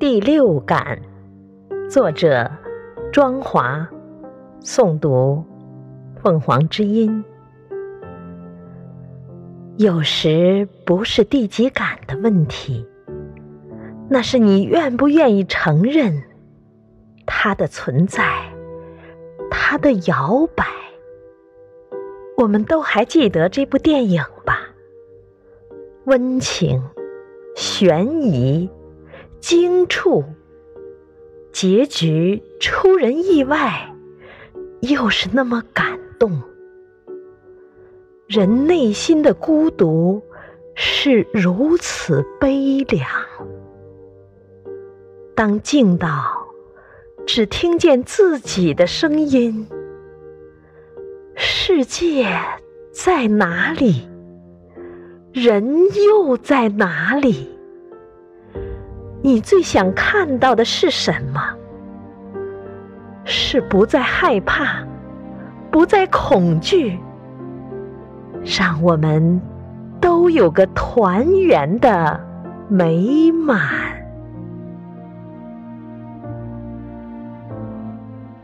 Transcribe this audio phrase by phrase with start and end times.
[0.00, 0.98] 第六感，
[1.90, 2.50] 作者
[3.12, 3.86] 庄华，
[4.62, 5.44] 诵读
[6.22, 7.22] 凤凰之音。
[9.76, 12.88] 有时不是第几感的问题，
[14.08, 16.22] 那是你愿不愿意承认
[17.26, 18.24] 它的存在，
[19.50, 20.64] 它的摇摆。
[22.38, 24.60] 我们都还记得这部电影吧？
[26.06, 26.82] 温情。
[27.56, 28.70] 悬疑、
[29.40, 30.22] 惊触，
[31.52, 33.94] 结局出人意外，
[34.80, 36.40] 又是那么感动。
[38.26, 40.22] 人内心的孤独
[40.74, 43.08] 是如此悲凉。
[45.34, 46.08] 当静到
[47.26, 49.66] 只听见自己的声音，
[51.34, 52.28] 世界
[52.92, 54.06] 在哪里？
[55.32, 57.48] 人又在哪里？
[59.22, 61.40] 你最想看到的是什么？
[63.24, 64.82] 是不再害怕，
[65.70, 66.98] 不再恐惧，
[68.42, 69.40] 让我们
[70.00, 72.18] 都有个团圆的
[72.68, 73.89] 美满。